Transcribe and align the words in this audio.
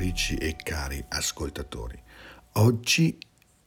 ascoltatrici 0.00 0.36
e 0.36 0.56
cari 0.56 1.04
ascoltatori. 1.08 2.02
Oggi 2.54 3.18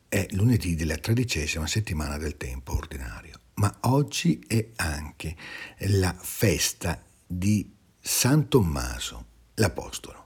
è 0.09 0.25
lunedì 0.31 0.75
della 0.75 0.97
tredicesima 0.97 1.67
settimana 1.67 2.17
del 2.17 2.37
tempo 2.37 2.75
ordinario, 2.75 3.39
ma 3.55 3.75
oggi 3.81 4.43
è 4.47 4.71
anche 4.77 5.35
la 5.89 6.13
festa 6.19 7.01
di 7.25 7.71
San 7.99 8.47
Tommaso 8.47 9.25
l'Apostolo. 9.55 10.21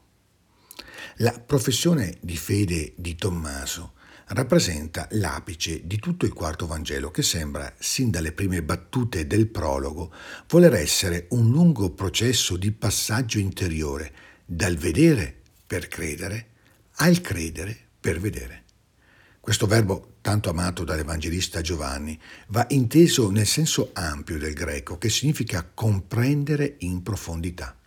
La 1.17 1.31
professione 1.31 2.17
di 2.21 2.37
fede 2.37 2.93
di 2.95 3.15
Tommaso 3.15 3.93
rappresenta 4.27 5.07
l'apice 5.11 5.85
di 5.85 5.97
tutto 5.99 6.25
il 6.25 6.33
quarto 6.33 6.67
Vangelo 6.67 7.11
che 7.11 7.21
sembra, 7.21 7.73
sin 7.79 8.11
dalle 8.11 8.33
prime 8.33 8.61
battute 8.61 9.25
del 9.25 9.47
prologo, 9.47 10.13
voler 10.49 10.73
essere 10.75 11.27
un 11.31 11.49
lungo 11.49 11.91
processo 11.91 12.57
di 12.57 12.71
passaggio 12.71 13.39
interiore 13.39 14.13
dal 14.45 14.75
vedere 14.75 15.36
per 15.67 15.87
credere 15.89 16.47
al 16.99 17.21
credere 17.21 17.77
per 17.99 18.19
vedere. 18.19 18.63
Questo 19.39 19.67
verbo, 19.67 20.15
tanto 20.21 20.49
amato 20.49 20.83
dall'Evangelista 20.83 21.61
Giovanni, 21.61 22.19
va 22.47 22.65
inteso 22.69 23.29
nel 23.29 23.45
senso 23.45 23.91
ampio 23.93 24.37
del 24.37 24.53
greco, 24.53 24.97
che 24.97 25.09
significa 25.09 25.69
comprendere 25.73 26.75
in 26.79 27.01
profondità. 27.03 27.77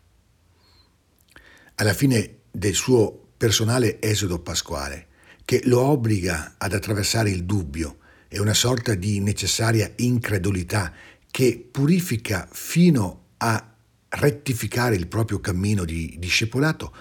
Alla 1.74 1.92
fine 1.92 2.36
del 2.50 2.74
suo 2.74 3.32
personale 3.36 4.00
esodo 4.00 4.38
pasquale, 4.40 5.08
che 5.44 5.62
lo 5.64 5.80
obbliga 5.80 6.54
ad 6.56 6.72
attraversare 6.72 7.30
il 7.30 7.44
dubbio 7.44 7.98
e 8.28 8.38
una 8.38 8.54
sorta 8.54 8.94
di 8.94 9.20
necessaria 9.20 9.92
incredulità 9.96 10.94
che 11.30 11.68
purifica 11.70 12.48
fino 12.50 13.24
a 13.38 13.74
rettificare 14.08 14.94
il 14.96 15.08
proprio 15.08 15.40
cammino 15.40 15.84
di 15.84 16.16
discepolato, 16.18 16.94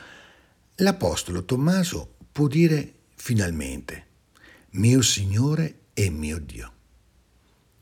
l'Apostolo 0.82 1.44
Tommaso 1.44 2.16
può 2.32 2.48
dire 2.48 2.94
finalmente, 3.16 4.06
mio 4.72 5.02
Signore 5.02 5.80
e 5.94 6.10
mio 6.10 6.40
Dio. 6.40 6.74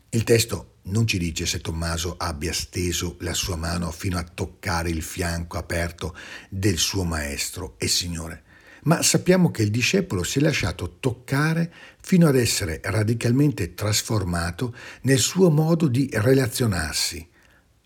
Il 0.10 0.24
testo 0.24 0.78
non 0.84 1.06
ci 1.06 1.20
dice 1.20 1.46
se 1.46 1.60
Tommaso 1.60 2.16
abbia 2.18 2.54
steso 2.54 3.18
la 3.20 3.34
sua 3.34 3.56
mano 3.56 3.92
fino 3.92 4.18
a 4.18 4.24
toccare 4.24 4.90
il 4.90 5.04
fianco 5.04 5.58
aperto 5.58 6.16
del 6.50 6.78
suo 6.78 7.04
Maestro 7.04 7.76
e 7.78 7.88
Signore, 7.88 8.44
ma 8.84 9.04
sappiamo 9.04 9.52
che 9.52 9.62
il 9.62 9.70
discepolo 9.70 10.24
si 10.24 10.40
è 10.40 10.42
lasciato 10.42 10.98
toccare 11.00 11.72
fino 12.02 12.28
ad 12.28 12.36
essere 12.36 12.82
radicalmente 12.84 13.76
trasformato 13.76 14.74
nel 15.02 15.20
suo 15.20 15.52
modo 15.52 15.88
di 15.88 16.10
relazionarsi 16.12 17.28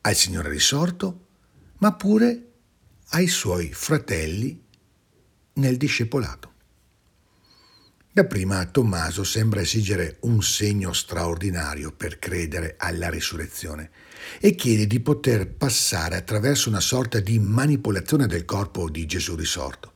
al 0.01 0.15
Signore 0.15 0.49
risorto, 0.49 1.25
ma 1.79 1.91
pure 1.93 2.51
ai 3.09 3.27
suoi 3.27 3.73
fratelli 3.73 4.60
nel 5.53 5.77
discepolato. 5.77 6.49
Dapprima 8.13 8.65
Tommaso 8.65 9.23
sembra 9.23 9.61
esigere 9.61 10.17
un 10.21 10.43
segno 10.43 10.91
straordinario 10.91 11.93
per 11.93 12.19
credere 12.19 12.75
alla 12.77 13.09
risurrezione 13.09 13.89
e 14.41 14.53
chiede 14.53 14.85
di 14.85 14.99
poter 14.99 15.47
passare 15.47 16.17
attraverso 16.17 16.67
una 16.67 16.81
sorta 16.81 17.21
di 17.21 17.39
manipolazione 17.39 18.27
del 18.27 18.43
corpo 18.43 18.89
di 18.89 19.05
Gesù 19.05 19.35
risorto. 19.35 19.93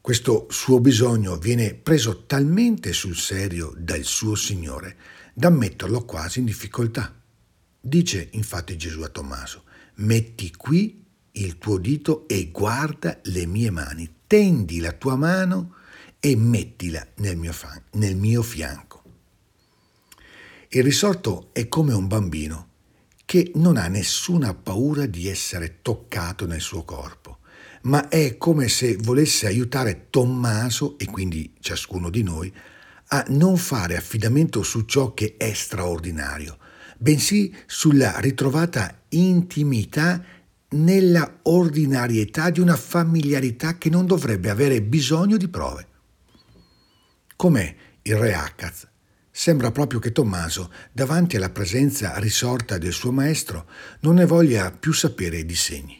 Questo 0.00 0.48
suo 0.50 0.80
bisogno 0.80 1.36
viene 1.36 1.74
preso 1.74 2.24
talmente 2.26 2.92
sul 2.92 3.16
serio 3.16 3.72
dal 3.76 4.02
suo 4.02 4.34
Signore 4.34 4.96
da 5.32 5.48
metterlo 5.48 6.04
quasi 6.04 6.40
in 6.40 6.44
difficoltà. 6.44 7.14
Dice 7.80 8.30
infatti 8.32 8.76
Gesù 8.76 9.00
a 9.02 9.08
Tommaso, 9.08 9.62
metti 9.98 10.50
qui 10.56 11.04
il 11.32 11.58
tuo 11.58 11.78
dito 11.78 12.26
e 12.26 12.50
guarda 12.50 13.20
le 13.22 13.46
mie 13.46 13.70
mani, 13.70 14.12
tendi 14.32 14.80
la 14.80 14.92
tua 14.92 15.14
mano 15.14 15.74
e 16.18 16.34
mettila 16.36 17.06
nel 17.16 17.36
mio, 17.36 17.52
fan- 17.52 17.82
nel 17.96 18.16
mio 18.16 18.40
fianco. 18.40 19.02
Il 20.68 20.82
risorto 20.82 21.50
è 21.52 21.68
come 21.68 21.92
un 21.92 22.06
bambino 22.06 22.68
che 23.26 23.52
non 23.56 23.76
ha 23.76 23.88
nessuna 23.88 24.54
paura 24.54 25.04
di 25.04 25.28
essere 25.28 25.80
toccato 25.82 26.46
nel 26.46 26.62
suo 26.62 26.82
corpo 26.82 27.40
ma 27.82 28.08
è 28.08 28.38
come 28.38 28.68
se 28.68 28.96
volesse 28.96 29.46
aiutare 29.46 30.06
Tommaso, 30.08 30.96
e 30.98 31.04
quindi 31.04 31.52
ciascuno 31.60 32.08
di 32.08 32.22
noi, 32.22 32.50
a 33.08 33.24
non 33.30 33.58
fare 33.58 33.96
affidamento 33.96 34.62
su 34.62 34.82
ciò 34.82 35.12
che 35.12 35.34
è 35.36 35.52
straordinario, 35.52 36.56
bensì 36.96 37.54
sulla 37.66 38.18
ritrovata 38.20 39.02
intimità 39.08 40.24
nella 40.72 41.40
ordinarietà 41.42 42.50
di 42.50 42.60
una 42.60 42.76
familiarità 42.76 43.78
che 43.78 43.90
non 43.90 44.06
dovrebbe 44.06 44.50
avere 44.50 44.82
bisogno 44.82 45.36
di 45.36 45.48
prove. 45.48 45.86
Come 47.36 47.76
il 48.02 48.16
re 48.16 48.34
Accaz, 48.34 48.86
sembra 49.30 49.70
proprio 49.70 49.98
che 49.98 50.12
Tommaso, 50.12 50.70
davanti 50.92 51.36
alla 51.36 51.50
presenza 51.50 52.18
risorta 52.18 52.78
del 52.78 52.92
suo 52.92 53.12
maestro, 53.12 53.68
non 54.00 54.14
ne 54.14 54.26
voglia 54.26 54.70
più 54.70 54.92
sapere 54.92 55.44
di 55.44 55.54
segni. 55.54 55.98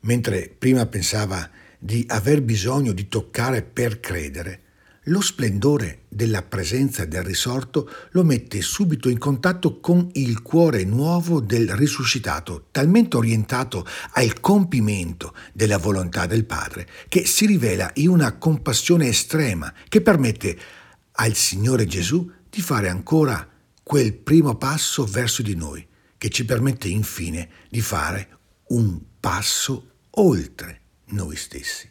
Mentre 0.00 0.54
prima 0.56 0.86
pensava 0.86 1.48
di 1.78 2.04
aver 2.08 2.42
bisogno 2.42 2.92
di 2.92 3.08
toccare 3.08 3.62
per 3.62 4.00
credere, 4.00 4.60
lo 5.06 5.20
splendore 5.20 6.02
della 6.08 6.42
presenza 6.42 7.04
del 7.04 7.24
risorto 7.24 7.90
lo 8.10 8.22
mette 8.22 8.60
subito 8.60 9.08
in 9.08 9.18
contatto 9.18 9.80
con 9.80 10.08
il 10.12 10.42
cuore 10.42 10.84
nuovo 10.84 11.40
del 11.40 11.74
risuscitato, 11.74 12.66
talmente 12.70 13.16
orientato 13.16 13.84
al 14.12 14.38
compimento 14.38 15.34
della 15.52 15.78
volontà 15.78 16.26
del 16.26 16.44
Padre, 16.44 16.88
che 17.08 17.26
si 17.26 17.46
rivela 17.46 17.90
in 17.94 18.10
una 18.10 18.36
compassione 18.38 19.08
estrema 19.08 19.72
che 19.88 20.02
permette 20.02 20.58
al 21.12 21.34
Signore 21.34 21.86
Gesù 21.86 22.30
di 22.48 22.60
fare 22.60 22.88
ancora 22.88 23.48
quel 23.82 24.14
primo 24.14 24.56
passo 24.56 25.04
verso 25.04 25.42
di 25.42 25.56
noi, 25.56 25.84
che 26.16 26.28
ci 26.28 26.44
permette 26.44 26.86
infine 26.86 27.48
di 27.68 27.80
fare 27.80 28.38
un 28.68 29.00
passo 29.18 29.90
oltre 30.10 30.80
noi 31.06 31.34
stessi. 31.34 31.90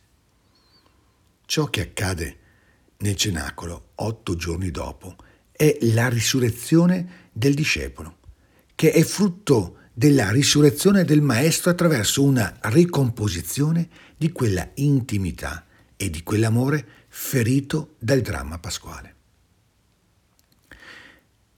Ciò 1.45 1.66
che 1.66 1.81
accade 1.81 2.38
nel 3.01 3.16
cenacolo 3.16 3.91
otto 3.95 4.35
giorni 4.35 4.72
dopo 4.72 5.16
è 5.51 5.78
la 5.81 6.09
risurrezione 6.09 7.29
del 7.31 7.53
discepolo, 7.53 8.17
che 8.75 8.91
è 8.91 9.03
frutto 9.03 9.78
della 9.94 10.31
risurrezione 10.31 11.03
del 11.03 11.22
Maestro 11.22 11.69
attraverso 11.69 12.23
una 12.23 12.57
ricomposizione 12.61 13.90
di 14.17 14.31
quella 14.31 14.67
intimità 14.75 15.66
e 15.95 16.09
di 16.09 16.23
quell'amore 16.23 16.85
ferito 17.09 17.95
dal 18.00 18.22
dramma 18.22 18.57
pasquale. 18.57 19.16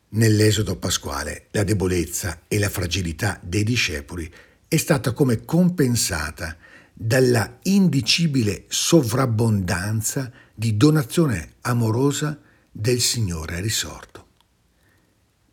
Nell'esodo 0.09 0.75
pasquale 0.77 1.47
la 1.51 1.63
debolezza 1.63 2.41
e 2.47 2.59
la 2.59 2.69
fragilità 2.69 3.39
dei 3.41 3.63
discepoli 3.63 4.31
è 4.67 4.77
stata 4.77 5.11
come 5.13 5.45
compensata 5.45 6.57
dalla 6.93 7.59
indicibile 7.63 8.65
sovrabbondanza 8.67 10.31
di 10.53 10.77
donazione 10.77 11.55
amorosa 11.61 12.39
del 12.71 12.99
Signore 12.99 13.59
risorto. 13.59 14.27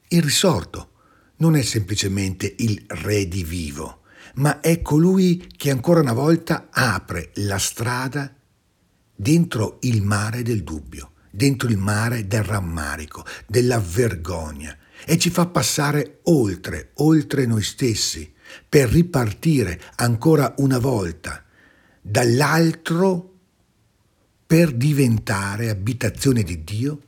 Il 0.08 0.22
risorto 0.22 0.90
non 1.36 1.56
è 1.56 1.62
semplicemente 1.62 2.54
il 2.58 2.84
re 2.88 3.26
di 3.26 3.44
vivo, 3.44 4.02
ma 4.34 4.60
è 4.60 4.82
colui 4.82 5.50
che 5.56 5.70
ancora 5.70 6.00
una 6.00 6.12
volta 6.12 6.68
apre 6.70 7.30
la 7.36 7.58
strada 7.58 8.34
dentro 9.14 9.78
il 9.82 10.02
mare 10.02 10.42
del 10.42 10.62
dubbio, 10.62 11.12
dentro 11.30 11.68
il 11.68 11.78
mare 11.78 12.26
del 12.26 12.42
rammarico, 12.42 13.24
della 13.46 13.78
vergogna 13.78 14.76
e 15.06 15.16
ci 15.16 15.30
fa 15.30 15.46
passare 15.46 16.20
oltre, 16.24 16.90
oltre 16.94 17.46
noi 17.46 17.62
stessi, 17.62 18.32
per 18.68 18.88
ripartire 18.88 19.80
ancora 19.96 20.54
una 20.58 20.78
volta 20.78 21.44
dall'altro 22.00 23.29
per 24.50 24.72
diventare 24.72 25.68
abitazione 25.68 26.42
di 26.42 26.64
Dio 26.64 27.00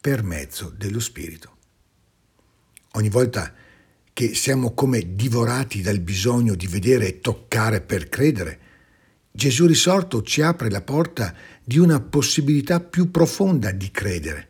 per 0.00 0.24
mezzo 0.24 0.74
dello 0.76 0.98
Spirito. 0.98 1.56
Ogni 2.94 3.08
volta 3.08 3.54
che 4.12 4.34
siamo 4.34 4.74
come 4.74 5.14
divorati 5.14 5.82
dal 5.82 6.00
bisogno 6.00 6.56
di 6.56 6.66
vedere 6.66 7.06
e 7.06 7.20
toccare 7.20 7.80
per 7.80 8.08
credere, 8.08 8.58
Gesù 9.30 9.66
risorto 9.66 10.22
ci 10.22 10.42
apre 10.42 10.68
la 10.68 10.82
porta 10.82 11.32
di 11.62 11.78
una 11.78 12.00
possibilità 12.00 12.80
più 12.80 13.12
profonda 13.12 13.70
di 13.70 13.92
credere, 13.92 14.48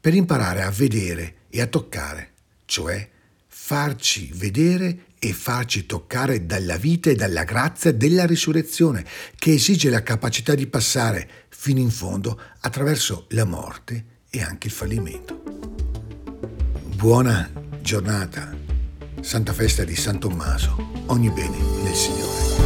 per 0.00 0.14
imparare 0.14 0.62
a 0.62 0.70
vedere 0.70 1.38
e 1.50 1.60
a 1.60 1.66
toccare, 1.66 2.34
cioè 2.66 3.10
farci 3.60 4.30
vedere 4.32 5.06
e 5.18 5.34
farci 5.34 5.84
toccare 5.84 6.46
dalla 6.46 6.76
vita 6.76 7.10
e 7.10 7.14
dalla 7.14 7.44
grazia 7.44 7.92
della 7.92 8.24
risurrezione, 8.24 9.04
che 9.34 9.52
esige 9.52 9.90
la 9.90 10.02
capacità 10.02 10.54
di 10.54 10.66
passare 10.68 11.28
fino 11.50 11.78
in 11.78 11.90
fondo 11.90 12.40
attraverso 12.60 13.26
la 13.30 13.44
morte 13.44 14.04
e 14.30 14.40
anche 14.40 14.68
il 14.68 14.72
fallimento. 14.72 15.42
Buona 16.94 17.50
giornata, 17.82 18.56
Santa 19.20 19.52
Festa 19.52 19.84
di 19.84 19.96
San 19.96 20.18
Tommaso, 20.18 21.04
ogni 21.06 21.28
bene 21.28 21.58
nel 21.82 21.94
Signore. 21.94 22.57